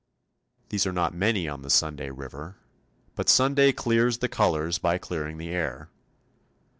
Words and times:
These 0.69 0.87
are 0.87 0.91
not 0.91 1.13
many 1.13 1.47
on 1.47 1.61
the 1.61 1.69
Sunday 1.69 2.09
river, 2.09 2.57
but 3.13 3.29
Sunday 3.29 3.71
clears 3.71 4.17
the 4.17 4.27
colours 4.29 4.79
by 4.79 4.97
clearing 4.97 5.37
the 5.37 5.49
air. 5.49 5.91